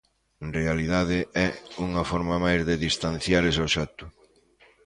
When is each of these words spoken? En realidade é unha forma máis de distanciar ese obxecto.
En 0.43 0.49
realidade 0.59 1.17
é 1.45 1.47
unha 1.85 2.03
forma 2.11 2.35
máis 2.45 2.61
de 2.69 2.75
distanciar 2.85 3.43
ese 3.45 3.61
obxecto. 3.65 4.05